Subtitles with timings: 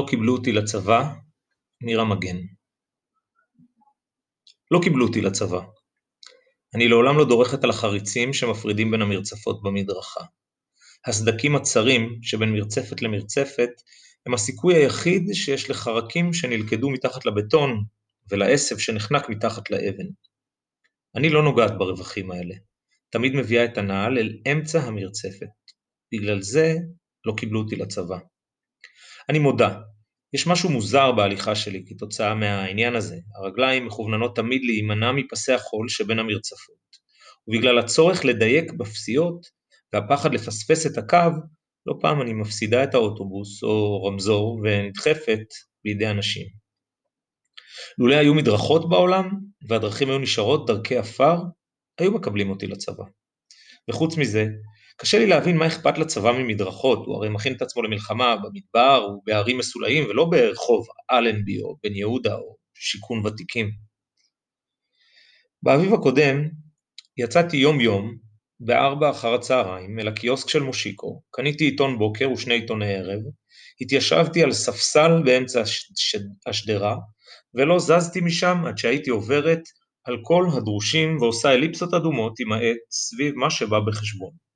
[0.00, 1.12] לא קיבלו אותי לצבא,
[1.82, 2.36] נירה מגן.
[4.70, 5.60] לא קיבלו אותי לצבא.
[6.74, 10.20] אני לעולם לא דורכת על החריצים שמפרידים בין המרצפות במדרכה.
[11.06, 13.70] הסדקים הצרים שבין מרצפת למרצפת
[14.26, 17.84] הם הסיכוי היחיד שיש לחרקים שנלכדו מתחת לבטון
[18.30, 20.06] ולעשב שנחנק מתחת לאבן.
[21.16, 22.54] אני לא נוגעת ברווחים האלה,
[23.10, 25.48] תמיד מביאה את הנעל אל אמצע המרצפת.
[26.14, 26.74] בגלל זה
[27.24, 28.18] לא קיבלו אותי לצבא.
[29.28, 29.80] אני מודה,
[30.34, 36.18] יש משהו מוזר בהליכה שלי כתוצאה מהעניין הזה, הרגליים מכווננות תמיד להימנע מפסי החול שבין
[36.18, 36.76] המרצפות,
[37.48, 39.46] ובגלל הצורך לדייק בפסיעות
[39.92, 41.30] והפחד לפספס את הקו,
[41.86, 45.44] לא פעם אני מפסידה את האוטובוס או רמזור ונדחפת
[45.84, 46.46] בידי אנשים.
[47.98, 49.30] לולא היו מדרכות בעולם
[49.68, 51.36] והדרכים היו נשארות דרכי עפר,
[51.98, 53.04] היו מקבלים אותי לצבא.
[53.90, 54.46] וחוץ מזה,
[55.00, 59.58] קשה לי להבין מה אכפת לצבא ממדרכות, הוא הרי מכין את עצמו למלחמה במדבר ובערים
[59.58, 63.70] מסולאים ולא ברחוב אלנבי או בן יהודה או שיכון ותיקים.
[65.62, 66.48] באביב הקודם
[67.16, 68.16] יצאתי יום יום
[68.60, 73.20] בארבע אחר הצהריים אל הקיוסק של מושיקו, קניתי עיתון בוקר ושני עיתוני ערב,
[73.80, 75.62] התיישבתי על ספסל באמצע
[76.46, 76.96] השדרה
[77.54, 79.60] ולא זזתי משם עד שהייתי עוברת
[80.04, 84.49] על כל הדרושים ועושה אליפסות אדומות עם העט סביב מה שבא בחשבון.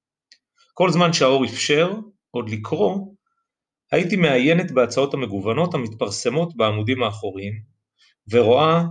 [0.77, 1.93] כל זמן שהאור אפשר
[2.31, 3.15] עוד לקרוא,
[3.93, 7.63] הייתי מעיינת בהצעות המגוונות המתפרסמות בעמודים האחוריים,
[8.31, 8.83] ורואה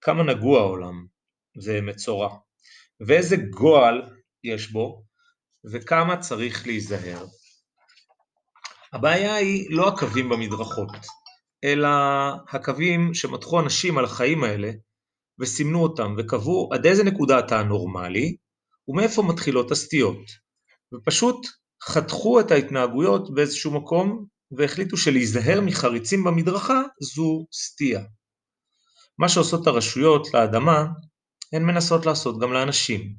[0.00, 1.06] כמה נגוע העולם,
[1.64, 2.36] ומצורע,
[3.06, 4.02] ואיזה גועל
[4.44, 5.04] יש בו,
[5.72, 7.26] וכמה צריך להיזהר.
[8.92, 10.96] הבעיה היא לא הקווים במדרכות,
[11.64, 11.88] אלא
[12.48, 14.70] הקווים שמתחו אנשים על החיים האלה,
[15.38, 18.36] וסימנו אותם, וקבעו עד איזה נקודה אתה נורמלי,
[18.88, 20.49] ומאיפה מתחילות הסטיות.
[20.94, 21.46] ופשוט
[21.82, 24.26] חתכו את ההתנהגויות באיזשהו מקום
[24.58, 26.82] והחליטו שלהיזהר מחריצים במדרכה
[27.14, 28.04] זו סטייה.
[29.18, 30.86] מה שעושות הרשויות לאדמה,
[31.52, 33.14] הן מנסות לעשות גם לאנשים.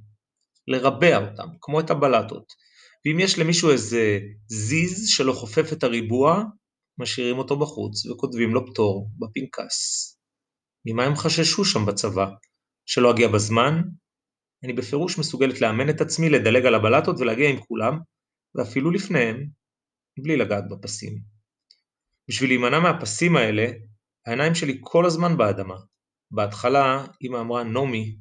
[0.67, 2.45] לרבע אותם, כמו את הבלטות.
[3.05, 6.43] ואם יש למישהו איזה זיז שלא חופף את הריבוע,
[6.97, 10.07] משאירים אותו בחוץ וכותבים לו פטור בפנקס.
[10.85, 12.25] ממה הם חששו שם בצבא?
[12.85, 13.81] שלא אגיע בזמן?
[14.63, 17.99] אני בפירוש מסוגלת לאמן את עצמי לדלג על הבלטות ולהגיע עם כולם,
[18.55, 19.47] ואפילו לפניהם,
[20.19, 21.19] בלי לגעת בפסים.
[22.27, 23.67] בשביל להימנע מהפסים האלה,
[24.25, 25.75] העיניים שלי כל הזמן באדמה.
[26.31, 28.15] בהתחלה אמא אמרה נעמי,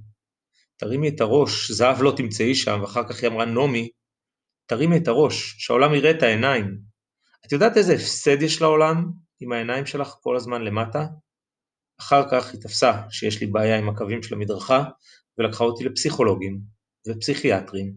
[0.76, 3.88] תרימי את הראש, זהב לא תמצאי שם, ואחר כך היא אמרה נעמי,
[4.66, 6.78] תרימי את הראש, שהעולם יראה את העיניים.
[7.46, 9.04] את יודעת איזה הפסד יש לעולם
[9.42, 11.06] אם העיניים שלך כל הזמן למטה?
[12.00, 14.84] אחר כך היא תפסה שיש לי בעיה עם הקווים של המדרכה,
[15.40, 16.60] ולקחה אותי לפסיכולוגים
[17.08, 17.92] ופסיכיאטרים,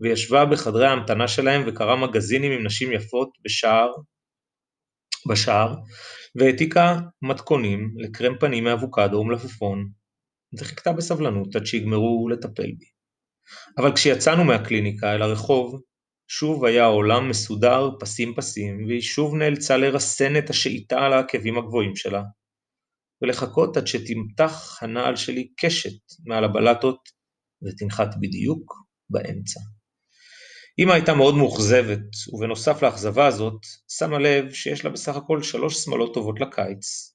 [0.00, 3.92] וישבה בחדרי ההמתנה שלהם וקראה מגזינים עם נשים יפות בשער,
[5.30, 5.74] בשער,
[6.36, 9.88] והעתיקה מתכונים לקרם פנים מאבוקדו ומלפפון,
[10.58, 12.86] וחיכתה בסבלנות עד שיגמרו לטפל בי.
[13.78, 15.80] אבל כשיצאנו מהקליניקה אל הרחוב,
[16.28, 21.96] שוב היה העולם מסודר פסים פסים, והיא שוב נאלצה לרסן את השעיטה על העקבים הגבוהים
[21.96, 22.22] שלה,
[23.24, 26.98] ולחכות עד שתמתח הנעל שלי קשת מעל הבלטות
[27.62, 28.72] ותנחת בדיוק
[29.10, 29.60] באמצע.
[30.78, 33.60] אמא הייתה מאוד מאוכזבת, ובנוסף לאכזבה הזאת,
[33.98, 37.14] שמה לב שיש לה בסך הכל שלוש שמלות טובות לקיץ.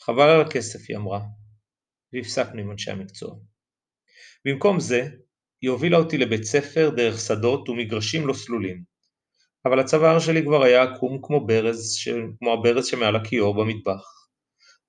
[0.00, 1.20] חבל על הכסף, היא אמרה,
[2.12, 3.34] והפסקנו עם אנשי המקצוע.
[4.44, 5.08] במקום זה,
[5.62, 8.82] היא הובילה אותי לבית ספר דרך שדות ומגרשים לא סלולים,
[9.66, 11.96] אבל הצוואר שלי כבר היה עקום כמו ברז,
[12.38, 14.21] כמו הברז שמעל הכיור במטבח.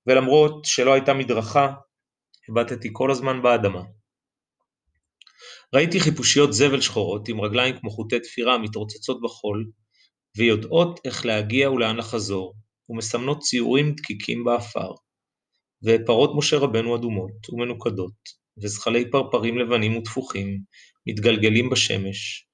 [0.06, 1.72] ולמרות שלא הייתה מדרכה,
[2.48, 3.82] הבטתי כל הזמן באדמה.
[5.74, 9.70] ראיתי חיפושיות זבל שחורות עם רגליים כמו חוטי תפירה מתרוצצות בחול,
[10.36, 12.54] ויודעות איך להגיע ולאן לחזור,
[12.88, 14.90] ומסמנות ציורים דקיקים באפר,
[15.84, 18.14] ופרות משה רבנו אדומות ומנוקדות,
[18.62, 20.58] וזחלי פרפרים לבנים ותפוחים,
[21.06, 22.46] מתגלגלים בשמש,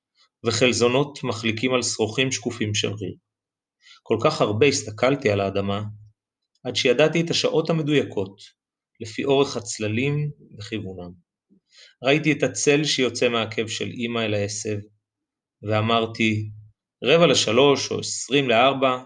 [0.47, 3.15] וחלזונות מחליקים על שרוכים שקופים של ריר.
[4.03, 5.83] כל כך הרבה הסתכלתי על האדמה,
[6.65, 8.41] עד שידעתי את השעות המדויקות,
[9.01, 11.11] לפי אורך הצללים וכיוונם.
[12.05, 14.79] ראיתי את הצל שיוצא מהעקב של אמא אל העשב,
[15.63, 16.51] ואמרתי,
[17.05, 18.99] רבע לשלוש או עשרים לארבע,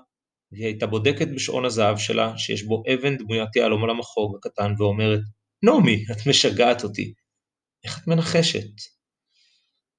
[0.53, 5.21] והיא הייתה בודקת בשעון הזהב שלה, שיש בו אבן דמוית יהלום על המחוג הקטן, ואומרת,
[5.63, 7.15] נעמי, את משגעת אותי.
[7.85, 8.71] איך את מנחשת?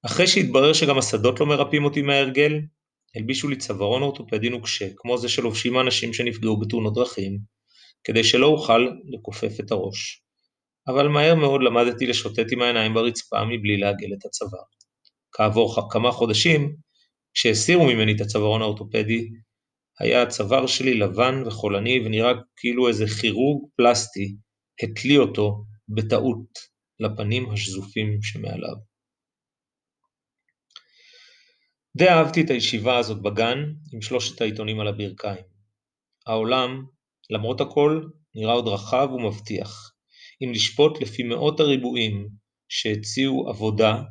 [0.06, 2.52] אחרי שהתברר שגם השדות לא מרפאים אותי מההרגל,
[3.14, 7.38] הלבישו לי צווארון אורתופדי נוקשה, כמו זה שלובשים האנשים שנפגעו בתאונות דרכים,
[8.04, 10.22] כדי שלא אוכל לכופף את הראש.
[10.88, 14.62] אבל מהר מאוד למדתי לשוטט עם העיניים ברצפה מבלי לעגל את הצוואר.
[15.32, 16.76] כעבור כמה חודשים,
[17.34, 19.28] כשהסירו ממני את הצווארון האורתופדי,
[20.00, 24.36] היה הצוואר שלי לבן וחולני ונראה כאילו איזה כירורג פלסטי
[24.82, 26.46] התלי אותו בטעות
[27.00, 28.95] לפנים השזופים שמעליו.
[31.96, 33.58] די אהבתי את הישיבה הזאת בגן
[33.92, 35.44] עם שלושת העיתונים על הברכיים.
[36.26, 36.84] העולם,
[37.30, 38.02] למרות הכל,
[38.34, 39.92] נראה עוד רחב ומבטיח,
[40.42, 42.28] אם לשפוט לפי מאות הריבועים
[42.68, 44.02] שהציעו עבודה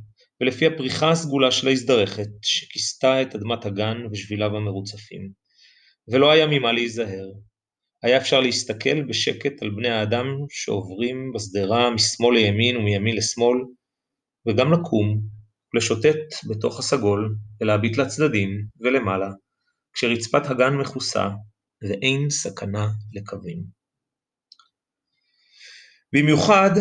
[0.41, 5.31] ולפי הפריחה הסגולה של ההזדרכת שכיסתה את אדמת הגן ושביליו המרוצפים.
[6.07, 7.27] ולא היה ממה להיזהר.
[8.03, 13.57] היה אפשר להסתכל בשקט על בני האדם שעוברים בשדרה משמאל לימין ומימין לשמאל,
[14.47, 15.34] וגם לקום,
[15.75, 18.49] לשוטט בתוך הסגול, ולהביט לצדדים
[18.79, 19.29] ולמעלה,
[19.93, 21.29] כשרצפת הגן מכוסה,
[21.81, 23.63] ואין סכנה לקווים.
[26.13, 26.71] במיוחד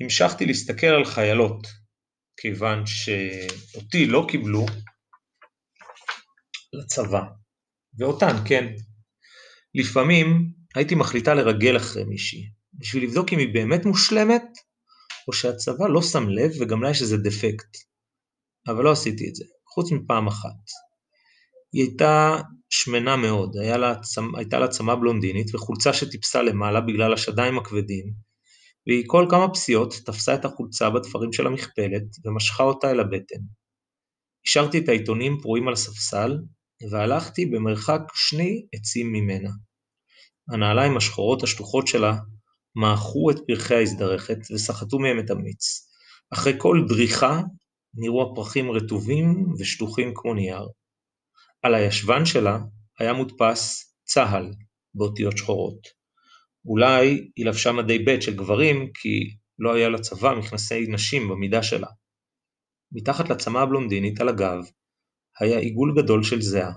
[0.00, 1.66] המשכתי להסתכל על חיילות,
[2.40, 4.66] כיוון שאותי לא קיבלו
[6.72, 7.22] לצבא,
[7.98, 8.66] ואותן כן.
[9.74, 14.42] לפעמים הייתי מחליטה לרגל אחרי מישהי, בשביל לבדוק אם היא באמת מושלמת,
[15.28, 17.87] או שהצבא לא שם לב וגם לה יש איזה דפקט.
[18.66, 19.44] אבל לא עשיתי את זה,
[19.74, 20.56] חוץ מפעם אחת.
[21.72, 22.40] היא הייתה
[22.70, 23.94] שמנה מאוד, לה,
[24.36, 28.12] הייתה לה צמה בלונדינית וחולצה שטיפסה למעלה בגלל השדיים הכבדים,
[28.86, 33.40] והיא כל כמה פסיעות תפסה את החולצה בתפרים של המכפלת ומשכה אותה אל הבטן.
[34.46, 36.38] השארתי את העיתונים פרועים על הספסל,
[36.90, 39.50] והלכתי במרחק שני עצים ממנה.
[40.52, 42.16] הנעליים השחורות השטוחות שלה
[42.76, 45.88] מעכו את פרחי ההזדרכת וסחטו מהם את המיץ.
[46.32, 47.40] אחרי כל דריכה
[47.98, 50.68] נראו הפרחים רטובים ושטוחים כמו נייר.
[51.62, 52.58] על הישבן שלה
[52.98, 54.50] היה מודפס צה"ל
[54.94, 55.98] באותיות שחורות.
[56.64, 61.88] אולי היא לבשה מדי ב' של גברים כי לא היה לצבא מכנסי נשים במידה שלה.
[62.92, 64.58] מתחת לצמא הבלונדינית על הגב
[65.40, 66.72] היה עיגול גדול של זיעה.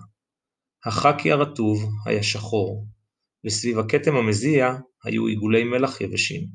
[0.85, 2.87] החאקי הרטוב היה שחור,
[3.45, 4.73] וסביב הכתם המזיע
[5.03, 6.47] היו עיגולי מלח יבשים.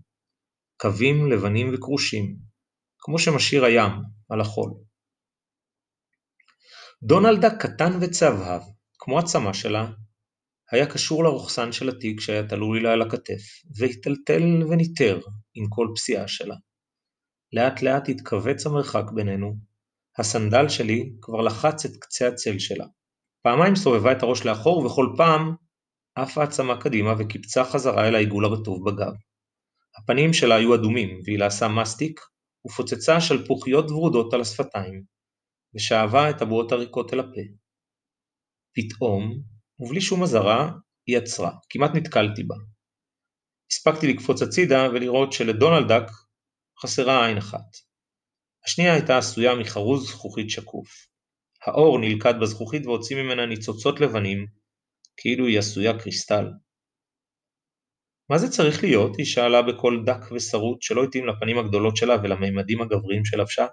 [0.81, 2.37] קווים לבנים וכרושים,
[3.07, 3.93] כמו שמשאיר הים
[4.29, 4.71] על החול.
[7.03, 8.63] דונלדה קטן וצהבהב,
[8.99, 9.87] כמו הצמא שלה,
[10.73, 13.43] היה קשור לרוכסן של התיק שהיה תלוי לה על הכתף,
[13.79, 15.21] והיטלטל וניטר
[15.55, 16.55] עם כל פסיעה שלה.
[17.53, 19.55] לאט לאט התכווץ המרחק בינינו,
[20.19, 22.87] הסנדל שלי כבר לחץ את קצה הצל שלה.
[23.43, 25.55] פעמיים סובבה את הראש לאחור וכל פעם
[26.15, 29.13] עפה עצמה קדימה וקיפצה חזרה אל העיגול הרטוב בגב.
[29.99, 32.21] הפנים שלה היו אדומים והיא לעשה מסטיק
[32.67, 35.03] ופוצצה שלפוחיות ורודות על השפתיים,
[35.75, 37.41] ושאבה את הבועות הריקות אל הפה.
[38.75, 39.43] פתאום
[39.79, 40.71] ובלי שום אזהרה
[41.07, 42.55] היא עצרה, כמעט נתקלתי בה.
[43.73, 46.11] הספקתי לקפוץ הצידה ולראות שלדונלד דאק
[46.83, 47.87] חסרה עין אחת.
[48.65, 50.89] השנייה הייתה עשויה מחרוז זכוכית שקוף.
[51.67, 54.47] האור נלכד בזכוכית והוציא ממנה ניצוצות לבנים,
[55.17, 56.47] כאילו היא עשויה קריסטל.
[58.31, 59.17] מה זה צריך להיות?
[59.17, 63.67] היא שאלה בקול דק ושרוט שלא התאים לפנים הגדולות שלה ולמימדים הגבריים שלבשה.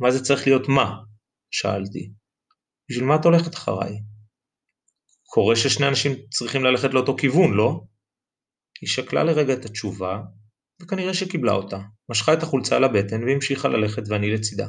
[0.00, 0.96] מה זה צריך להיות מה?
[1.50, 2.12] שאלתי.
[2.90, 3.98] בשביל מה את הולכת אחריי?
[5.24, 7.80] קורה ששני אנשים צריכים ללכת לאותו כיוון, לא?
[8.80, 10.20] היא שקלה לרגע את התשובה,
[10.82, 11.78] וכנראה שקיבלה אותה,
[12.10, 14.68] משכה את החולצה על הבטן והמשיכה ללכת ואני לצידה.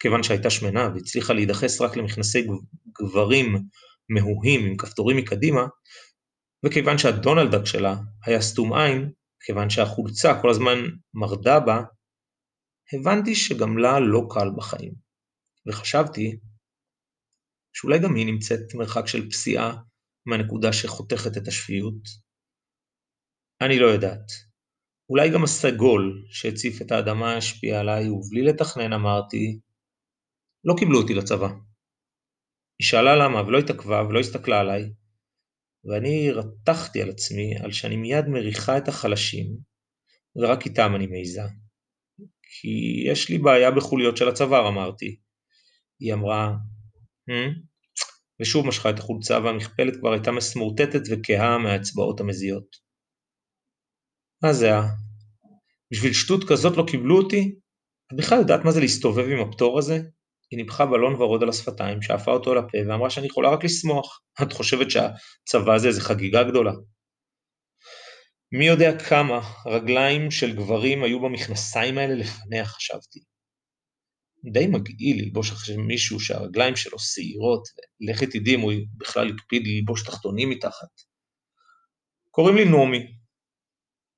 [0.00, 2.46] כיוון שהייתה שמנה והצליחה להידחס רק למכנסי
[3.02, 3.56] גברים
[4.08, 5.66] מהוהים עם כפתורים מקדימה,
[6.66, 7.94] וכיוון שהדונלדק שלה
[8.26, 10.78] היה סתום עין, כיוון שהחולצה כל הזמן
[11.14, 11.82] מרדה בה,
[12.92, 14.94] הבנתי שגם לה לא קל בחיים.
[15.68, 16.38] וחשבתי
[17.72, 19.76] שאולי גם היא נמצאת מרחק של פסיעה
[20.26, 22.02] מהנקודה שחותכת את השפיות?
[23.60, 24.26] אני לא יודעת.
[25.10, 29.60] אולי גם הסגול שהציף את האדמה השפיע עליי, ובלי לתכנן אמרתי,
[30.64, 31.48] לא קיבלו אותי לצבא.
[32.78, 34.92] היא שאלה למה ולא התעכבה ולא הסתכלה עליי,
[35.84, 39.46] ואני רתחתי על עצמי על שאני מיד מריחה את החלשים,
[40.36, 41.42] ורק איתם אני מעיזה.
[42.42, 45.20] כי יש לי בעיה בחוליות של הצוואר, אמרתי.
[46.00, 46.56] היא אמרה,
[47.30, 47.68] hmm?
[48.42, 52.76] ושוב משכה את החולצה והמכפלת כבר הייתה מסמורטטת וכהה מהאצבעות המזיעות.
[54.42, 54.82] מה זה היה?
[55.92, 57.58] בשביל שטות כזאת לא קיבלו אותי?
[58.12, 59.98] את בכלל יודעת מה זה להסתובב עם הפטור הזה?
[60.50, 64.20] היא ניפחה בלון ורוד על השפתיים, שאפה אותו לפה ואמרה שאני יכולה רק לשמוח.
[64.42, 66.72] את חושבת שהצבא זה איזה חגיגה גדולה?
[68.52, 73.20] מי יודע כמה רגליים של גברים היו במכנסיים האלה לפניה חשבתי.
[74.52, 77.62] די מגעיל ללבוש אחרי מישהו שהרגליים שלו שעירות,
[78.00, 80.88] ולכי תדעי אם הוא בכלל הקפיד ללבוש תחתונים מתחת.
[82.30, 83.12] קוראים לי נעמי.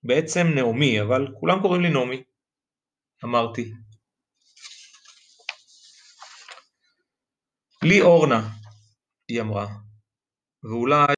[0.03, 2.23] בעצם נעמי, אבל כולם קוראים לי נעמי.
[3.25, 3.73] אמרתי.
[7.85, 8.49] לי אורנה,
[9.29, 9.67] היא אמרה.
[10.65, 11.15] ואולי...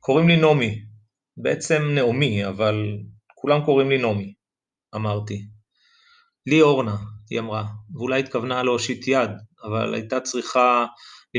[0.00, 0.84] קוראים לי נעמי,
[1.36, 2.98] בעצם נעמי, אבל
[3.34, 4.34] כולם קוראים לי נעמי,
[4.94, 5.46] אמרתי.
[6.46, 6.96] לי אורנה,
[7.30, 9.30] היא אמרה, ואולי התכוונה להושיט יד,
[9.64, 10.86] אבל הייתה צריכה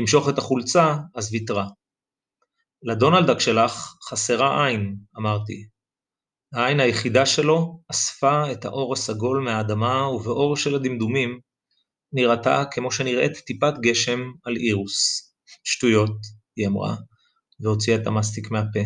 [0.00, 1.66] למשוך את החולצה, אז ויתרה.
[2.82, 5.66] לדונלדק שלך חסרה עין, אמרתי.
[6.54, 11.40] העין היחידה שלו אספה את האור הסגול מהאדמה, ובאור של הדמדומים
[12.12, 15.30] נראתה כמו שנראית טיפת גשם על אירוס.
[15.64, 16.16] שטויות,
[16.56, 16.96] היא אמרה,
[17.60, 18.80] והוציאה את המסטיק מהפה.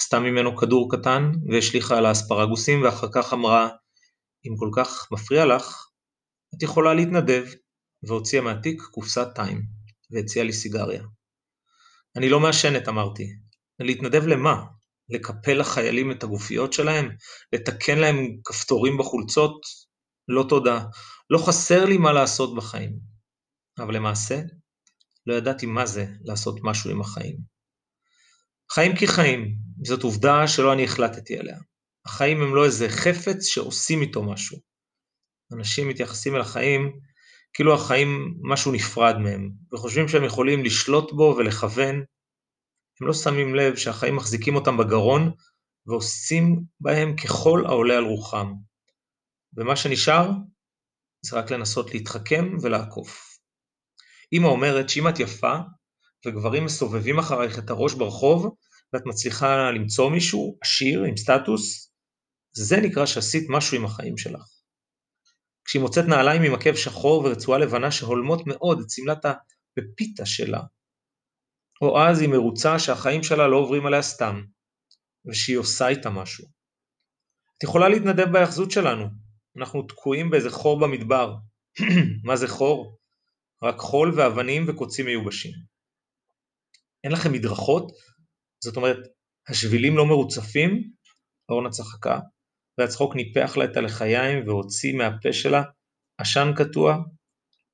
[0.00, 3.68] עשתה ממנו כדור קטן והשליכה על האספרגוסים, ואחר כך אמרה,
[4.46, 5.86] אם כל כך מפריע לך,
[6.56, 7.44] את יכולה להתנדב,
[8.02, 9.62] והוציאה מהתיק קופסת טיים,
[10.12, 11.02] והציעה לי סיגריה.
[12.16, 13.26] אני לא מעשנת, אמרתי.
[13.80, 14.64] להתנדב למה?
[15.08, 17.08] לקפל לחיילים את הגופיות שלהם?
[17.52, 19.60] לתקן להם כפתורים בחולצות?
[20.28, 20.84] לא תודה.
[21.30, 22.98] לא חסר לי מה לעשות בחיים.
[23.78, 24.40] אבל למעשה,
[25.26, 27.36] לא ידעתי מה זה לעשות משהו עם החיים.
[28.72, 31.58] חיים כחיים, זאת עובדה שלא אני החלטתי עליה.
[32.06, 34.58] החיים הם לא איזה חפץ שעושים איתו משהו.
[35.52, 36.92] אנשים מתייחסים אל החיים
[37.54, 41.94] כאילו החיים משהו נפרד מהם, וחושבים שהם יכולים לשלוט בו ולכוון.
[43.00, 45.30] הם לא שמים לב שהחיים מחזיקים אותם בגרון
[45.86, 48.52] ועושים בהם ככל העולה על רוחם.
[49.56, 50.30] ומה שנשאר
[51.24, 53.38] זה רק לנסות להתחכם ולעקוף.
[54.32, 55.56] אמא אומרת שאם את יפה
[56.26, 58.56] וגברים מסובבים אחרייך את הראש ברחוב
[58.92, 61.92] ואת מצליחה למצוא מישהו עשיר עם סטטוס,
[62.52, 64.51] זה נקרא שעשית משהו עם החיים שלך.
[65.64, 70.60] כשהיא מוצאת נעליים עם עקב שחור ורצועה לבנה שהולמות מאוד את שמלת הפפיטה שלה,
[71.82, 74.42] או אז היא מרוצה שהחיים שלה לא עוברים עליה סתם,
[75.30, 76.44] ושהיא עושה איתה משהו.
[77.58, 79.04] את יכולה להתנדב בהיאחזות שלנו,
[79.56, 81.34] אנחנו תקועים באיזה חור במדבר.
[82.26, 82.98] מה זה חור?
[83.62, 85.52] רק חול ואבנים וקוצים מיובשים.
[87.04, 87.92] אין לכם מדרכות?
[88.64, 88.98] זאת אומרת,
[89.48, 90.92] השבילים לא מרוצפים?
[91.48, 92.18] אורנה צחקה,
[92.78, 95.62] והצחוק ניפח לה את הלחיים והוציא מהפה שלה
[96.18, 96.96] עשן קטוע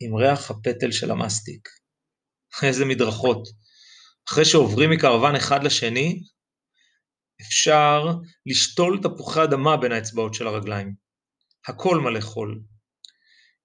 [0.01, 1.69] עם ריח הפטל של המסטיק.
[2.63, 3.49] איזה מדרכות.
[4.29, 6.23] אחרי שעוברים מקרוון אחד לשני,
[7.41, 8.07] אפשר
[8.47, 10.95] לשתול תפוחי אדמה בין האצבעות של הרגליים.
[11.69, 12.63] הכל מלא חול.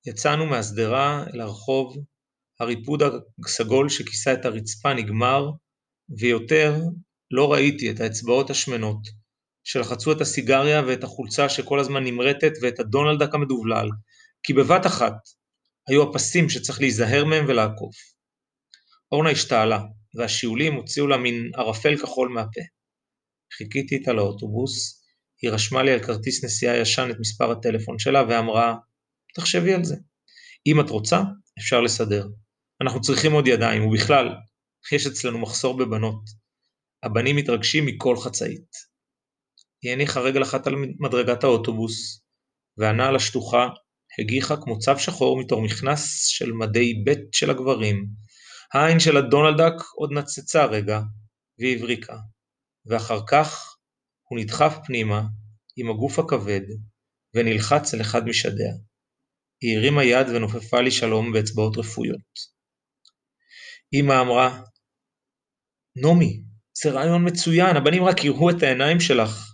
[0.06, 1.98] יצאנו מהשדרה אל הרחוב,
[2.60, 3.04] הריפוד
[3.46, 5.50] הסגול שכיסה את הרצפה נגמר,
[6.20, 6.76] ויותר
[7.32, 9.08] לא ראיתי את האצבעות השמנות,
[9.64, 13.90] שלחצו את הסיגריה ואת החולצה שכל הזמן נמרטת ואת הדונלדק המדובלל,
[14.44, 15.14] כי בבת אחת
[15.88, 17.96] היו הפסים שצריך להיזהר מהם ולעקוף.
[19.12, 19.80] אורנה השתעלה,
[20.16, 22.62] והשיעולים הוציאו לה מין ערפל כחול מהפה.
[23.58, 25.04] חיכיתי איתה לאוטובוס,
[25.42, 28.76] היא רשמה לי על כרטיס נסיעה ישן את מספר הטלפון שלה ואמרה,
[29.36, 29.96] תחשבי על זה.
[30.68, 31.22] אם את רוצה,
[31.60, 32.28] אפשר לסדר.
[32.82, 34.30] אנחנו צריכים עוד ידיים, ובכלל,
[34.92, 36.22] יש אצלנו מחסור בבנות.
[37.04, 38.93] הבנים מתרגשים מכל חצאית.
[39.84, 42.22] היא הניחה רגל אחת על מדרגת האוטובוס,
[42.78, 43.70] והנעל השטוחה
[44.20, 48.06] הגיחה כמו צב שחור מתור מכנס של מדי ב' של הגברים.
[48.74, 51.00] העין של הדונלדק עוד נצצה רגע,
[51.60, 52.18] והבריקה,
[52.86, 53.76] ואחר כך
[54.30, 55.22] הוא נדחף פנימה
[55.76, 56.62] עם הגוף הכבד,
[57.36, 58.74] ונלחץ אל אחד משדיה.
[59.62, 62.54] היא הרימה יד ונופפה לי שלום באצבעות רפויות.
[63.94, 64.62] אמא אמרה,
[65.96, 66.44] נעמי,
[66.84, 69.53] זה רעיון מצוין, הבנים רק יראו את העיניים שלך.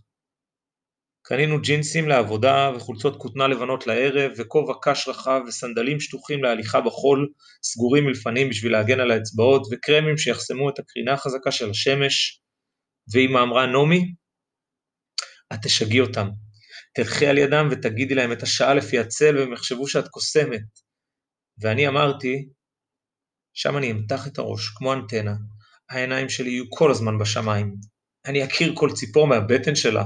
[1.30, 7.30] קנינו ג'ינסים לעבודה וחולצות כותנה לבנות לערב וכובע קש רחב וסנדלים שטוחים להליכה בחול
[7.64, 12.42] סגורים מלפנים בשביל להגן על האצבעות וקרמים שיחסמו את הקרינה החזקה של השמש.
[13.14, 14.14] ואמא אמרה נעמי
[15.54, 16.30] את תשגעי אותם.
[16.96, 20.62] תלכי על ידם ותגידי להם את השעה לפי הצל והם יחשבו שאת קוסמת.
[21.62, 22.50] ואני אמרתי
[23.54, 25.36] שם אני אמתח את הראש כמו אנטנה.
[25.90, 27.76] העיניים שלי יהיו כל הזמן בשמיים.
[28.26, 30.04] אני אכיר כל ציפור מהבטן שלה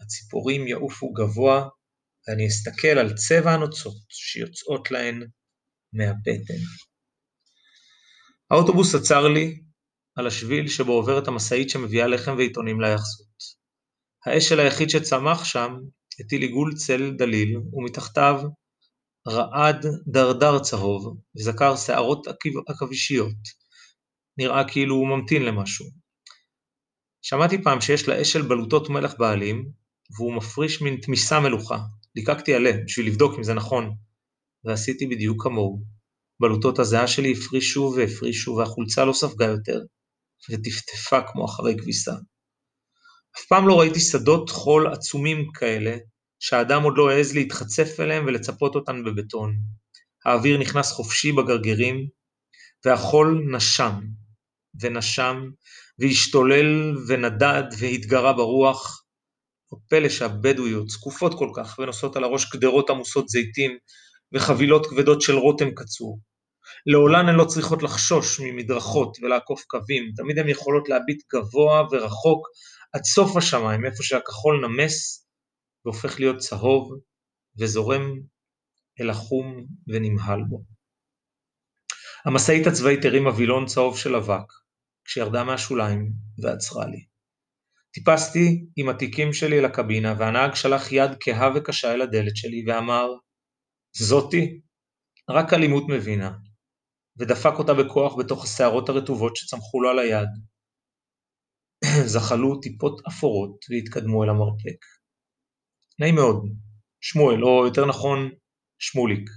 [0.00, 1.68] הציפורים יעופו גבוה,
[2.28, 5.22] ואני אסתכל על צבע הנוצות שיוצאות להן
[5.92, 6.62] מהבטן.
[8.50, 9.60] האוטובוס עצר לי
[10.16, 13.26] על השביל שבו עוברת המשאית שמביאה לחם ועיתונים ליחסות.
[14.26, 15.74] האשל היחיד שצמח שם
[16.20, 18.40] הטיל עיגול צל דליל, ומתחתיו
[19.28, 22.26] רעד דרדר צהוב, וזכר שערות
[22.68, 23.36] עכבישיות.
[24.38, 25.86] נראה כאילו הוא ממתין למשהו.
[27.22, 29.70] שמעתי פעם שיש לאשל בלוטות מלח בעלים,
[30.16, 31.78] והוא מפריש מין תמיסה מלוכה.
[32.16, 33.94] ליקקתי עלה בשביל לבדוק אם זה נכון,
[34.64, 35.82] ועשיתי בדיוק כמוהו.
[36.40, 39.80] בלוטות הזיעה שלי הפרישו והפרישו והחולצה לא ספגה יותר,
[40.50, 42.12] וטפטפה כמו אחרי כביסה.
[43.36, 45.96] אף פעם לא ראיתי שדות חול עצומים כאלה,
[46.38, 49.56] שהאדם עוד לא העז להתחצף אליהם ולצפות אותן בבטון.
[50.24, 52.06] האוויר נכנס חופשי בגרגירים,
[52.84, 54.00] והחול נשם,
[54.80, 55.50] ונשם,
[55.98, 59.05] והשתולל ונדד והתגרה ברוח.
[59.72, 63.78] לא פלא שהבדואיות זקופות כל כך ונושאות על הראש גדרות עמוסות זיתים
[64.34, 66.18] וחבילות כבדות של רותם קצור.
[66.86, 72.48] לעולן הן לא צריכות לחשוש ממדרכות ולעקוף קווים, תמיד הן יכולות להביט גבוה ורחוק
[72.92, 75.26] עד סוף השמיים, איפה שהכחול נמס
[75.84, 76.90] והופך להיות צהוב
[77.58, 78.02] וזורם
[79.00, 80.62] אל החום ונמהל בו.
[82.24, 84.52] המשאית הצבאית הרימה וילון צהוב של אבק,
[85.04, 87.15] כשירדה מהשוליים ועצרה לי.
[87.96, 93.06] טיפסתי עם התיקים שלי אל הקבינה, והנהג שלח יד כהה וקשה אל הדלת שלי ואמר,
[93.96, 94.60] זאתי
[95.30, 96.30] רק אלימות מבינה,
[97.18, 100.28] ודפק אותה בכוח בתוך השערות הרטובות שצמחו לו על היד.
[102.14, 104.80] זחלו טיפות אפורות והתקדמו אל המרפק.
[106.00, 106.42] נעים מאוד,
[107.00, 108.18] שמואל, או יותר נכון,
[108.78, 109.28] שמוליק.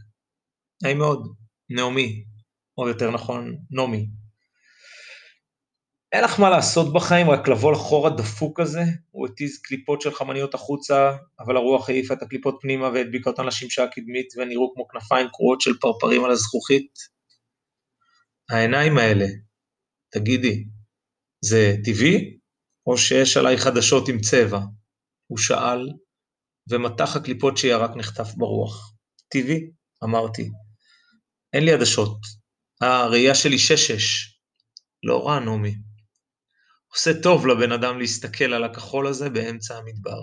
[0.83, 1.35] נעים מאוד,
[1.69, 2.23] נעמי,
[2.77, 4.07] או יותר נכון, נעמי.
[6.11, 10.53] אין לך מה לעשות בחיים, רק לבוא לחור הדפוק הזה, הוא התיז קליפות של חמניות
[10.53, 15.27] החוצה, אבל הרוח העיפה את הקליפות פנימה והדביקה אותן לשמשה הקדמית, והן נראו כמו כנפיים
[15.29, 16.91] קרועות של פרפרים על הזכוכית.
[18.49, 19.25] העיניים האלה,
[20.11, 20.65] תגידי,
[21.41, 22.37] זה טבעי,
[22.87, 24.59] או שיש עליי חדשות עם צבע?
[25.27, 25.89] הוא שאל,
[26.69, 28.93] ומטח הקליפות שירק נחטף ברוח.
[29.27, 29.71] טבעי,
[30.03, 30.49] אמרתי.
[31.53, 32.17] אין לי עדשות.
[32.81, 34.39] הראייה שלי שש-שש.
[35.03, 35.88] לא רע, נעמי.
[36.93, 40.21] עושה טוב לבן אדם להסתכל על הכחול הזה באמצע המדבר.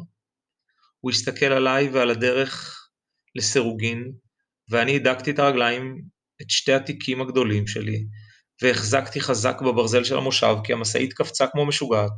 [1.00, 2.82] הוא הסתכל עליי ועל הדרך
[3.34, 4.12] לסירוגין,
[4.70, 6.02] ואני הידקתי את הרגליים,
[6.42, 8.04] את שתי התיקים הגדולים שלי,
[8.62, 12.12] והחזקתי חזק בברזל של המושב, כי המשאית קפצה כמו משוגעת,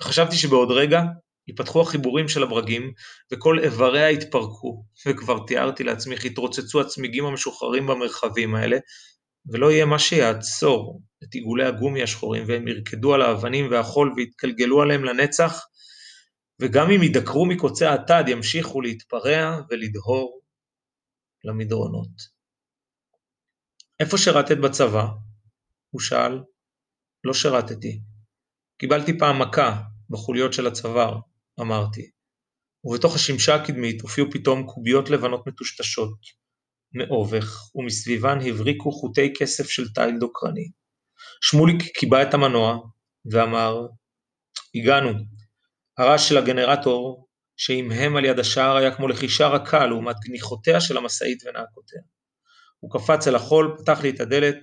[0.00, 1.02] וחשבתי שבעוד רגע
[1.48, 2.92] ייפתחו החיבורים של הברגים,
[3.32, 8.78] וכל איבריה יתפרקו, וכבר תיארתי לעצמי איך יתרוצצו הצמיגים המשוחררים במרחבים האלה,
[9.46, 15.04] ולא יהיה מה שיעצור את עיגולי הגומי השחורים, והם ירקדו על האבנים והחול ויתגלגלו עליהם
[15.04, 15.66] לנצח,
[16.60, 20.40] וגם אם יידקרו מקוצי התד, ימשיכו להתפרע ולדהור
[21.44, 22.40] למדרונות.
[24.00, 25.06] איפה שירתת בצבא?
[25.90, 26.40] הוא שאל.
[27.24, 28.00] לא שירתתי.
[28.78, 31.18] קיבלתי פעם מכה בחוליות של הצוואר,
[31.60, 32.10] אמרתי.
[32.84, 36.39] ובתוך השמשה הקדמית הופיעו פתאום קוביות לבנות מטושטשות,
[36.92, 40.70] מאובך, ומסביבן הבריקו חוטי כסף של תיל דוקרני.
[41.40, 42.78] שמוליק קיבע את המנוע,
[43.32, 43.86] ואמר,
[44.74, 45.10] הגענו.
[45.98, 47.26] הרעש של הגנרטור
[47.56, 52.00] שהמהם על יד השער היה כמו לחישה רכה לעומת גניחותיה של המשאית ונעקותיה.
[52.78, 54.56] הוא קפץ אל החול, פתח לי את הדלת,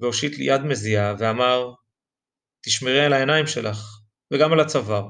[0.00, 1.72] והושיט לי יד מזיעה, ואמר,
[2.64, 3.78] תשמרי על העיניים שלך,
[4.32, 5.08] וגם על הצוואר.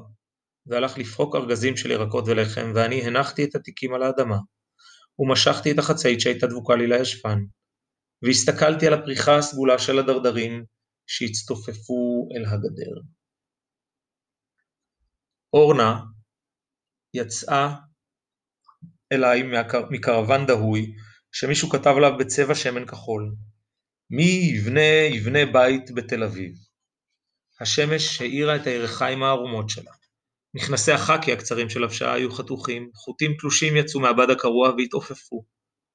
[0.67, 4.37] והלך לפרוק ארגזים של ירקות ולחם, ואני הנחתי את התיקים על האדמה.
[5.20, 7.38] ומשכתי את החצאית שהייתה דבוקה לי לישבן,
[8.22, 10.64] והסתכלתי על הפריחה הסגולה של הדרדרים
[11.06, 13.00] שהצטופפו אל הגדר.
[15.52, 16.00] אורנה
[17.14, 17.74] יצאה
[19.12, 19.42] אליי
[19.90, 20.94] מקרוון דהוי,
[21.33, 23.35] שמישהו כתב עליו בצבע שמן כחול.
[24.11, 26.52] מי יבנה יבנה בית בתל אביב.
[27.61, 29.92] השמש האירה את הירכיים הערומות שלה.
[30.55, 35.45] מכנסי החאקי הקצרים שלבשה היו חתוכים, חוטים תלושים יצאו מהבד הקרוע והתעופפו,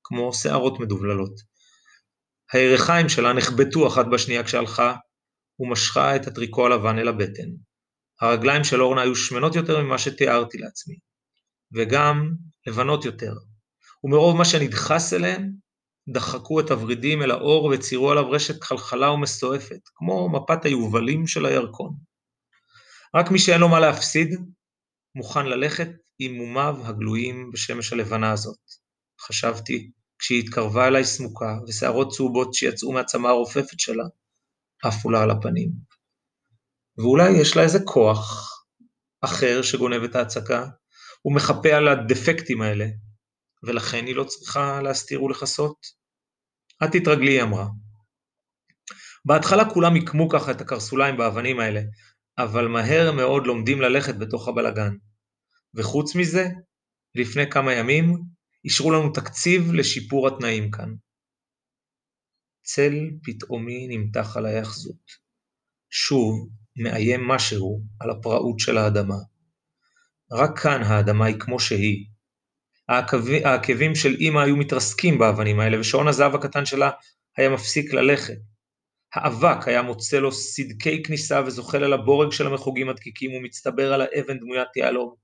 [0.03, 1.33] כמו שערות מדובללות.
[2.53, 4.95] הירכיים שלה נחבטו אחת בשנייה כשהלכה,
[5.59, 7.49] ומשכה את הטריקו הלבן אל הבטן.
[8.21, 10.95] הרגליים של אורנה היו שמנות יותר ממה שתיארתי לעצמי,
[11.73, 12.31] וגם
[12.67, 13.33] לבנות יותר,
[14.03, 15.51] ומרוב מה שנדחס אליהן,
[16.13, 21.95] דחקו את הוורידים אל האור וציירו עליו רשת חלחלה ומסועפת, כמו מפת היובלים של הירקון.
[23.15, 24.39] רק מי שאין לו מה להפסיד,
[25.15, 28.59] מוכן ללכת עם מומיו הגלויים בשמש הלבנה הזאת.
[29.21, 34.03] חשבתי, כשהיא התקרבה אליי סמוקה, ושערות צהובות שיצאו מהצמא הרופפת שלה,
[34.83, 35.69] עפו לה על הפנים.
[36.97, 38.51] ואולי יש לה איזה כוח
[39.21, 40.65] אחר שגונב את ההצקה,
[41.25, 42.85] ומחפה על הדפקטים האלה,
[43.63, 45.77] ולכן היא לא צריכה להסתיר ולכסות?
[46.83, 47.67] את תתרגלי, היא אמרה.
[49.25, 51.81] בהתחלה כולם עיקמו ככה את הקרסוליים באבנים האלה,
[52.37, 54.95] אבל מהר מאוד לומדים ללכת בתוך הבלגן.
[55.73, 56.45] וחוץ מזה,
[57.15, 58.21] לפני כמה ימים
[58.65, 60.89] אישרו לנו תקציב לשיפור התנאים כאן.
[62.63, 62.93] צל
[63.23, 65.25] פתאומי נמתח על ההיאחזות.
[65.89, 69.17] שוב מאיים משהו על הפראות של האדמה.
[70.31, 72.05] רק כאן האדמה היא כמו שהיא.
[73.45, 76.91] העקבים של אמא היו מתרסקים באבנים האלה, ושעון הזהב הקטן שלה
[77.37, 78.37] היה מפסיק ללכת.
[79.15, 84.39] האבק היה מוצא לו סדקי כניסה וזוחל על הבורג של המחוגים הדקיקים ומצטבר על האבן
[84.39, 85.15] דמוית יהלום,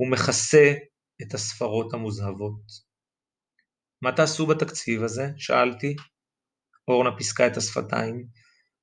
[0.00, 0.74] ומכסה
[1.22, 2.88] את הספרות המוזהבות.
[4.02, 5.30] מה תעשו בתקציב הזה?
[5.36, 5.96] שאלתי.
[6.88, 8.26] אורנה פיסקה את השפתיים,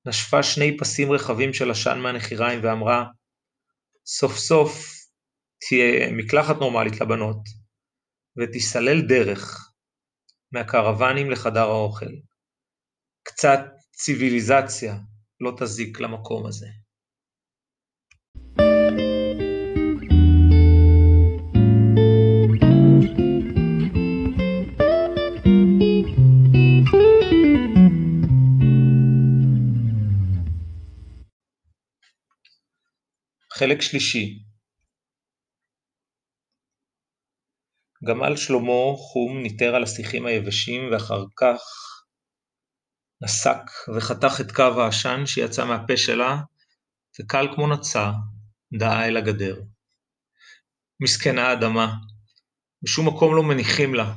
[0.05, 3.05] נשפה שני פסים רחבים של עשן מהנחיריים ואמרה,
[4.05, 4.95] סוף סוף
[5.60, 7.38] תהיה מקלחת נורמלית לבנות,
[8.38, 9.71] ותיסלל דרך
[10.51, 12.12] מהקרוונים לחדר האוכל.
[13.23, 13.60] קצת
[13.97, 14.95] ציוויליזציה
[15.41, 16.67] לא תזיק למקום הזה.
[33.53, 34.39] חלק שלישי
[38.08, 41.62] גמל שלמה חום ניטר על השיחים היבשים ואחר כך
[43.23, 43.62] נסק
[43.97, 46.38] וחתך את קו העשן שיצא מהפה שלה
[47.19, 48.12] וקל כמו נצה
[48.80, 49.62] דאה אל הגדר.
[51.04, 51.93] מסכנה האדמה,
[52.84, 54.15] בשום מקום לא מניחים לה,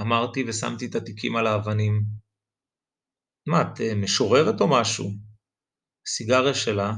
[0.00, 2.02] אמרתי ושמתי את התיקים על האבנים.
[3.46, 5.10] מה, את אה, משוררת או משהו?
[6.06, 6.92] הסיגריה שלה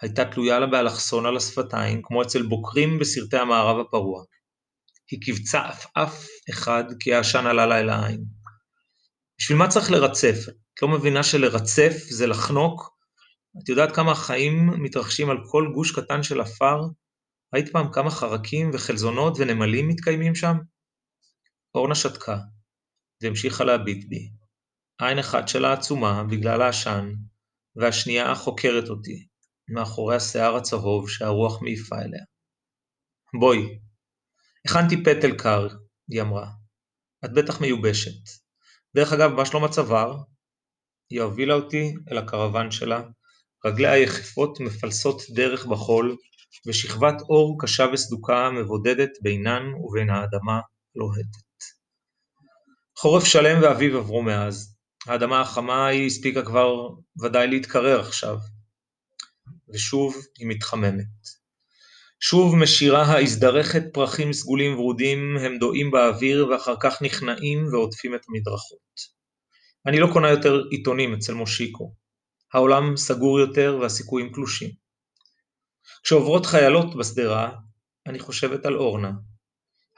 [0.00, 4.24] הייתה תלויה לה באלכסון על השפתיים, כמו אצל בוקרים בסרטי המערב הפרוע.
[5.10, 8.24] היא קיבצה עפעף אחד כי העשן עלה לה אל העין.
[9.38, 10.36] בשביל מה צריך לרצף?
[10.82, 12.96] לא מבינה שלרצף זה לחנוק?
[13.62, 16.80] את יודעת כמה חיים מתרחשים על כל גוש קטן של עפר?
[17.54, 20.56] ראית פעם כמה חרקים וחלזונות ונמלים מתקיימים שם?
[21.74, 22.38] אורנה שתקה,
[23.22, 24.30] והמשיכה להביט בי.
[25.00, 27.12] עין אחת שלה עצומה בגלל העשן,
[27.76, 29.26] והשנייה חוקרת אותי,
[29.68, 32.24] מאחורי השיער הצהוב שהרוח מעיפה אליה.
[33.40, 33.78] בואי,
[34.66, 35.68] הכנתי פטל קר,
[36.08, 36.50] היא אמרה.
[37.24, 38.42] את בטח מיובשת.
[38.96, 40.31] דרך אגב, מה שלום הצוואר?
[41.12, 43.02] היא הובילה אותי אל הקרוון שלה,
[43.64, 46.16] רגליה היחפות מפלסות דרך בחול,
[46.66, 50.60] ושכבת אור קשה וסדוקה מבודדת בינן ובין האדמה
[50.94, 51.64] לוהטת.
[52.98, 54.76] חורף שלם ואביב עברו מאז.
[55.06, 56.88] האדמה החמה היא הספיקה כבר
[57.22, 58.36] ודאי להתקרר עכשיו.
[59.74, 61.04] ושוב היא מתחממת.
[62.20, 69.21] שוב משירה האזדרכת פרחים סגולים ורודים הם דועים באוויר ואחר כך נכנעים ועוטפים את המדרכות.
[69.86, 71.94] אני לא קונה יותר עיתונים אצל מושיקו.
[72.52, 74.70] העולם סגור יותר והסיכויים קלושים.
[76.02, 77.52] כשעוברות חיילות בשדרה,
[78.06, 79.12] אני חושבת על אורנה.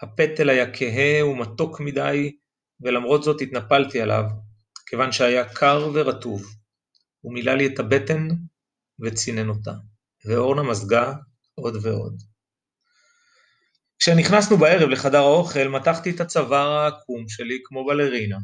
[0.03, 2.37] הפטל היה כהה ומתוק מדי,
[2.81, 4.25] ולמרות זאת התנפלתי עליו,
[4.87, 6.43] כיוון שהיה קר ורטוב.
[7.21, 8.29] הוא מילא לי את הבטן
[9.01, 9.73] וצינן אותה,
[10.27, 11.13] ואורנה מזגה
[11.55, 12.23] עוד ועוד.
[13.99, 18.39] כשנכנסנו בערב לחדר האוכל, מתחתי את הצוואר העקום שלי כמו בלרינה.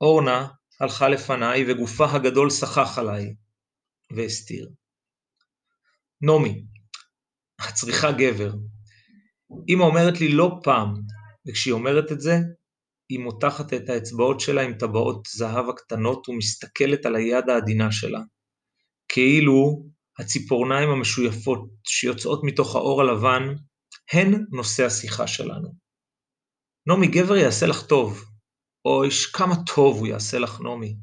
[0.00, 0.48] אורנה
[0.80, 3.34] הלכה לפניי וגופה הגדול סחח עליי,
[4.16, 4.68] והסתיר.
[6.20, 6.64] נעמי,
[7.68, 8.52] את צריכה גבר.
[9.68, 10.94] אמא אומרת לי לא פעם,
[11.48, 12.36] וכשהיא אומרת את זה,
[13.08, 18.20] היא מותחת את האצבעות שלה עם טבעות זהב הקטנות ומסתכלת על היד העדינה שלה,
[19.08, 19.86] כאילו
[20.18, 23.42] הציפורניים המשויפות שיוצאות מתוך האור הלבן
[24.12, 25.74] הן נושא השיחה שלנו.
[26.86, 28.24] נעמי, גבר יעשה לך טוב.
[28.86, 30.96] אוי, כמה טוב הוא יעשה לך, נעמי,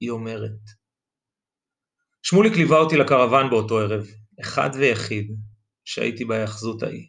[0.00, 0.60] היא אומרת.
[2.22, 4.06] שמוליק ליווה אותי לקרוון באותו ערב,
[4.40, 5.36] אחד ויחיד,
[5.84, 7.06] שהייתי בהיאחזות ההיא.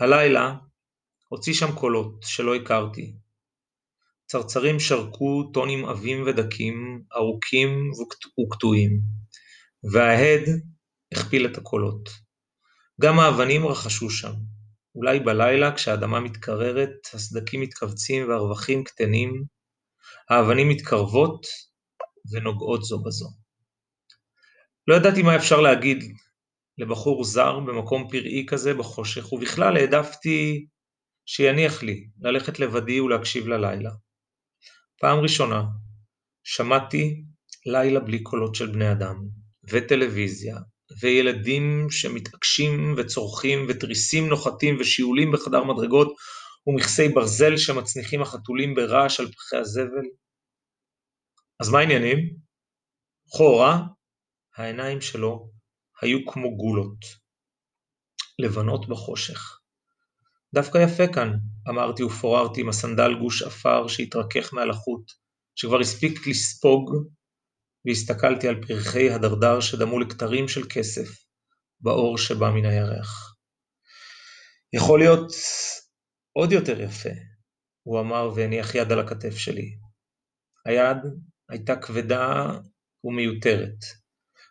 [0.00, 0.54] הלילה
[1.28, 3.16] הוציא שם קולות שלא הכרתי.
[4.26, 7.90] צרצרים שרקו טונים עבים ודקים, ארוכים
[8.40, 9.00] וקטועים.
[9.92, 10.42] וההד
[11.12, 12.08] הכפיל את הקולות.
[13.00, 14.32] גם האבנים רחשו שם.
[15.00, 19.44] אולי בלילה, כשהאדמה מתקררת, הסדקים מתכווצים והרווחים קטנים,
[20.30, 21.46] האבנים מתקרבות
[22.32, 23.28] ונוגעות זו בזו.
[24.88, 25.98] לא ידעתי מה אפשר להגיד
[26.78, 30.66] לבחור זר במקום פראי כזה בחושך, ובכלל העדפתי
[31.26, 33.90] שיניח לי ללכת לבדי ולהקשיב ללילה.
[35.00, 35.64] פעם ראשונה
[36.44, 37.24] שמעתי
[37.66, 39.16] לילה בלי קולות של בני אדם.
[39.72, 40.56] וטלוויזיה,
[41.00, 46.16] וילדים שמתעקשים וצורכים, ותריסים נוחתים ושיעולים בחדר מדרגות,
[46.66, 50.06] ומכסי ברזל שמצניחים החתולים ברעש על פחי הזבל.
[51.60, 52.18] אז מה העניינים?
[53.28, 53.78] חורה,
[54.56, 55.50] העיניים שלו
[56.02, 56.98] היו כמו גולות,
[58.38, 59.58] לבנות בחושך.
[60.54, 61.32] דווקא יפה כאן,
[61.68, 65.12] אמרתי ופוררתי עם הסנדל גוש עפר שהתרכך מעל החוט,
[65.54, 66.90] שכבר הספיק לספוג
[67.86, 71.08] והסתכלתי על פרחי הדרדר שדמו לכתרים של כסף
[71.80, 73.36] באור שבא מן הירח.
[74.72, 75.32] יכול להיות
[76.32, 77.10] עוד יותר יפה,
[77.82, 79.70] הוא אמר והניח יד על הכתף שלי.
[80.66, 80.96] היד
[81.48, 82.46] הייתה כבדה
[83.04, 83.84] ומיותרת.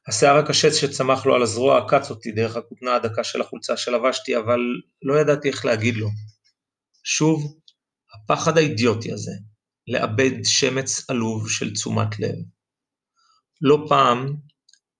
[0.07, 4.59] השיער הקשה שצמח לו על הזרוע עקץ אותי דרך הכותנה הדקה של החולצה שלבשתי, אבל
[5.01, 6.09] לא ידעתי איך להגיד לו.
[7.03, 7.59] שוב,
[8.15, 9.31] הפחד האידיוטי הזה,
[9.87, 12.35] לאבד שמץ עלוב של תשומת לב.
[13.61, 14.35] לא פעם,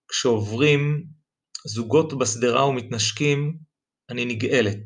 [0.07, 1.03] כשעוברים
[1.67, 3.57] זוגות בשדרה ומתנשקים,
[4.09, 4.85] אני נגאלת,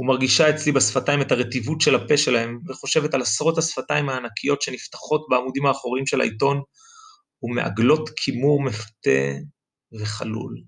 [0.00, 5.66] ומרגישה אצלי בשפתיים את הרטיבות של הפה שלהם, וחושבת על עשרות השפתיים הענקיות שנפתחות בעמודים
[5.66, 6.62] האחוריים של העיתון,
[7.42, 9.20] ומעגלות כימור מפתה
[10.00, 10.62] וחלול.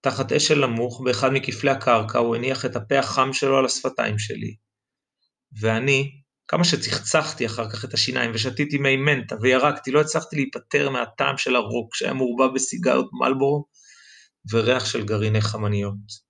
[0.00, 4.56] תחת אשל נמוך, באחד מכפלי הקרקע, הוא הניח את הפה החם שלו על השפתיים שלי.
[5.60, 6.10] ואני,
[6.48, 11.56] כמה שצחצחתי אחר כך את השיניים ושתיתי מי מנטה וירקתי, לא הצלחתי להיפטר מהטעם של
[11.56, 13.66] הרוק שהיה מעורבב בסיגריות מלבורו
[14.52, 16.28] וריח של גרעיני חמניות.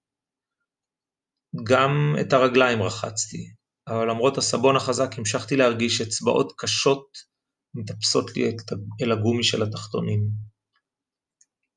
[1.65, 3.53] גם את הרגליים רחצתי,
[3.89, 7.07] אבל למרות הסבון החזק המשכתי להרגיש אצבעות קשות
[7.75, 8.57] מטפסות לי
[9.03, 10.21] אל הגומי של התחתונים.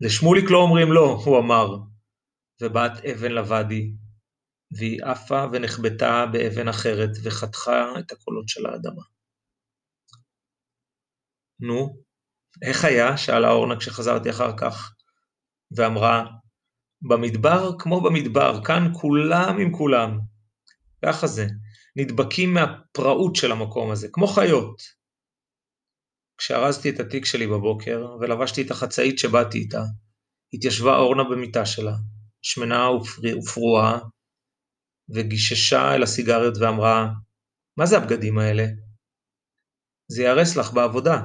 [0.01, 1.77] לשמוליק לא אומרים לא, הוא אמר,
[2.61, 3.91] ובעט אבן לוואדי,
[4.77, 9.01] והיא עפה ונחבטה באבן אחרת וחתכה את הקולות של האדמה.
[11.59, 12.01] נו,
[12.61, 13.17] איך היה?
[13.17, 14.93] שאלה אורנה כשחזרתי אחר כך,
[15.77, 16.25] ואמרה,
[17.01, 20.19] במדבר כמו במדבר, כאן כולם עם כולם.
[21.05, 21.47] ככה זה,
[21.95, 24.81] נדבקים מהפראות של המקום הזה, כמו חיות.
[26.37, 29.81] כשארזתי את התיק שלי בבוקר ולבשתי את החצאית שבאתי איתה,
[30.53, 31.93] התיישבה אורנה במיטה שלה,
[32.41, 33.99] שמנה ופרועה,
[35.13, 37.07] וגיששה אל הסיגריות ואמרה,
[37.77, 38.63] מה זה הבגדים האלה?
[40.07, 41.21] זה ייהרס לך בעבודה.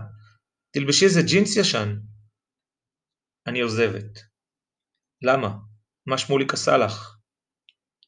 [0.71, 1.97] תלבשי איזה ג'ינס ישן.
[3.47, 4.19] אני עוזבת.
[5.23, 5.49] למה?
[6.07, 7.17] מה שמוליק עשה לך?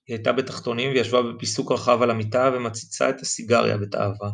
[0.07, 4.31] היא הייתה בתחתונים וישבה בפיסוק רחב על המיטה ומציצה את הסיגריה בתאווה.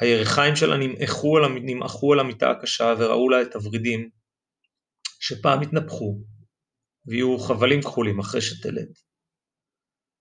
[0.00, 4.10] הירכיים שלה נמעכו על, נמעכו על המיטה הקשה וראו לה את הוורידים,
[5.20, 6.18] שפעם התנפחו,
[7.06, 9.05] ויהיו חבלים כחולים אחרי שתלד.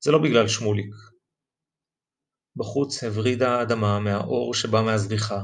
[0.05, 0.93] זה לא בגלל שמוליק.
[2.55, 5.41] בחוץ הברידה האדמה מהאור שבא מהזריחה,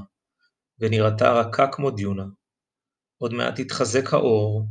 [0.79, 2.25] ונראתה רכה כמו דיונה.
[3.17, 4.67] עוד מעט יתחזק האור,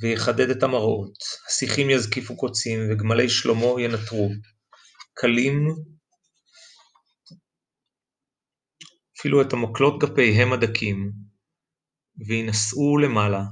[0.00, 4.28] ויחדד את המראות, השיחים יזקיפו קוצים, וגמלי שלמה ינטרו,
[5.14, 5.68] קלים
[9.18, 11.12] אפילו את המקלות גפיהם הדקים,
[12.28, 13.42] וינשאו למעלה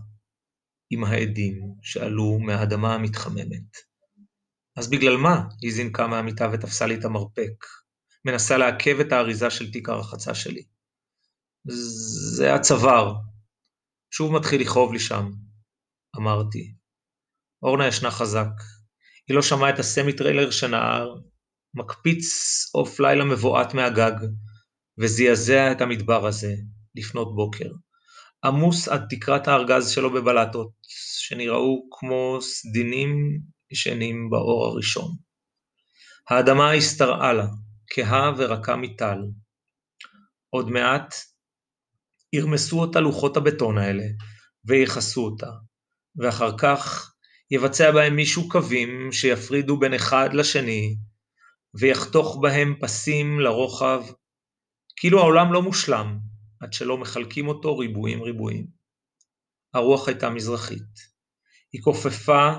[0.91, 3.92] עם העדים שעלו מהאדמה המתחממת.
[4.77, 5.43] אז בגלל מה?
[5.63, 7.65] היא זינקה מהמיטה ותפסה לי את המרפק,
[8.25, 10.63] מנסה לעכב את האריזה של תיק הרחצה שלי.
[12.37, 13.15] זה הצוואר.
[14.11, 15.31] שוב מתחיל לכאוב לי שם,
[16.17, 16.75] אמרתי.
[17.63, 18.51] אורנה ישנה חזק.
[19.29, 21.15] היא לא שמעה את הסמי טריילר שנער,
[21.75, 22.27] מקפיץ
[22.73, 24.27] עוף לילה מבועת מהגג,
[24.99, 26.55] וזעזע את המדבר הזה
[26.95, 27.71] לפנות בוקר.
[28.45, 30.73] עמוס עד תקרת הארגז שלו בבלטות,
[31.19, 33.41] שנראו כמו סדינים
[33.73, 35.11] ישנים באור הראשון.
[36.31, 37.47] האדמה השתרעה לה,
[37.91, 39.19] כהה ורכה מטל.
[40.51, 41.15] עוד מעט
[42.33, 44.05] ירמסו אותה לוחות הבטון האלה,
[44.65, 45.51] ויכסו אותה,
[46.17, 47.13] ואחר כך
[47.51, 50.97] יבצע בהם מישהו קווים שיפרידו בין אחד לשני,
[51.81, 54.03] ויחתוך בהם פסים לרוחב
[54.97, 56.19] כאילו העולם לא מושלם,
[56.61, 58.67] עד שלא מחלקים אותו ריבועים ריבועים.
[59.75, 61.13] הרוח הייתה מזרחית.
[61.73, 62.51] היא כופפה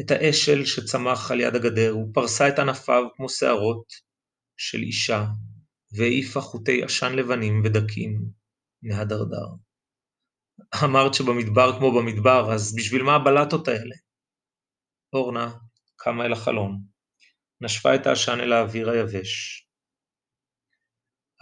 [0.00, 3.86] את האשל שצמח על יד הגדר, ופרסה את ענפיו כמו שערות
[4.56, 5.24] של אישה,
[5.96, 8.20] והעיפה חוטי עשן לבנים ודקים
[8.82, 9.46] מהדרדר.
[10.84, 13.96] אמרת שבמדבר כמו במדבר, אז בשביל מה הבלטות האלה?
[15.12, 15.54] אורנה
[15.96, 16.82] קמה אל החלון,
[17.60, 19.64] נשפה את העשן אל האוויר היבש,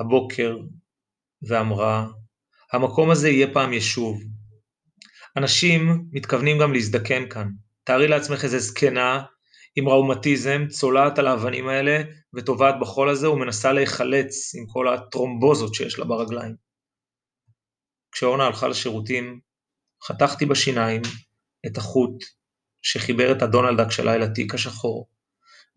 [0.00, 0.56] הבוקר
[1.48, 2.06] ואמרה,
[2.72, 4.20] המקום הזה יהיה פעם יישוב.
[5.36, 5.80] אנשים
[6.12, 7.48] מתכוונים גם להזדקן כאן.
[7.84, 9.22] תארי לעצמך איזה זקנה
[9.76, 12.02] עם ראומטיזם, צולעת על האבנים האלה
[12.34, 16.56] וטובעת בחול הזה ומנסה להיחלץ עם כל הטרומבוזות שיש לה ברגליים.
[18.12, 19.40] כשאורנה הלכה לשירותים,
[20.04, 21.02] חתכתי בשיניים
[21.66, 22.24] את החוט
[22.82, 25.08] שחיבר את הדונלדק שלה אל התיק השחור,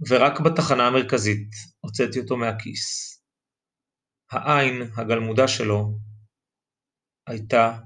[0.10, 3.16] ורק בתחנה המרכזית הוצאתי אותו מהכיס.
[4.32, 5.98] העין הגלמודה שלו
[7.28, 7.78] הייתה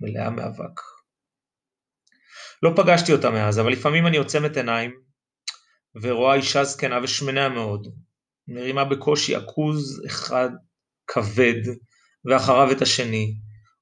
[0.00, 0.95] מלאה מאבק.
[2.62, 4.90] לא פגשתי אותה מאז, אבל לפעמים אני עוצמת עיניים
[6.02, 7.88] ורואה אישה זקנה ושמנה מאוד,
[8.48, 10.48] מרימה בקושי עכוז אחד
[11.06, 11.62] כבד
[12.24, 13.34] ואחריו את השני,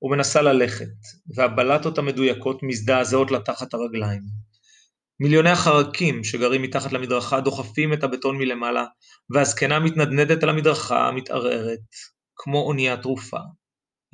[0.03, 0.95] ומנסה ללכת,
[1.37, 4.23] והבלטות המדויקות מזדעזעות לה תחת הרגליים.
[5.21, 8.85] מיליוני החרקים שגרים מתחת למדרכה דוחפים את הבטון מלמעלה,
[9.31, 11.79] והזקנה מתנדנדת על המדרכה, מתערערת,
[12.37, 13.39] כמו אונייה טרופה.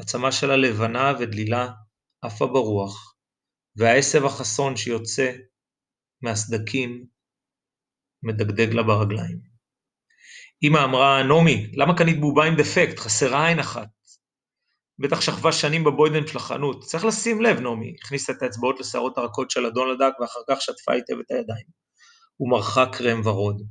[0.01, 1.69] עצמה שלה לבנה ודלילה,
[2.23, 3.10] עפה ברוח,
[3.77, 5.33] והעשב החסון שיוצא
[6.23, 7.07] מהסדקים
[8.23, 9.41] מדגדג לה ברגליים.
[10.63, 12.99] אמא אמרה, נעמי, למה קנית בובה עם דפקט?
[12.99, 13.89] חסרה עין אחת.
[14.99, 16.85] בטח שכבה שנים בבוידן של החנות.
[16.85, 17.95] צריך לשים לב, נעמי.
[18.03, 21.67] הכניסה את האצבעות לשערות הרכות של אדון לדק, ואחר כך שטפה היטב את הידיים.
[22.37, 23.63] הוא מרחה קרם ורוד.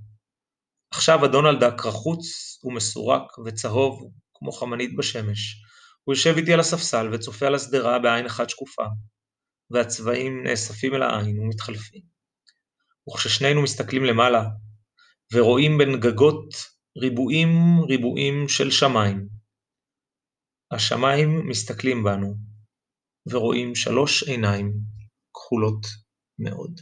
[0.92, 2.26] עכשיו אדון הדק רחוץ
[2.64, 5.56] ומסורק וצהוב כמו חמנית בשמש.
[6.04, 8.84] הוא יושב איתי על הספסל וצופה על השדרה בעין אחת שקופה,
[9.72, 12.02] והצבעים נאספים אל העין ומתחלפים.
[13.10, 14.44] וכששנינו מסתכלים למעלה,
[15.34, 16.54] ורואים בין גגות
[16.98, 17.50] ריבועים
[17.90, 19.28] ריבועים של שמיים,
[20.72, 22.36] השמיים מסתכלים בנו,
[23.32, 24.74] ורואים שלוש עיניים
[25.34, 25.86] כחולות
[26.40, 26.82] מאוד.